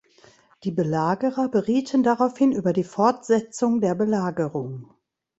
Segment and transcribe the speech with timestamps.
[0.63, 4.89] Die Belagerer berieten daraufhin über die Fortsetzung der Belagerung.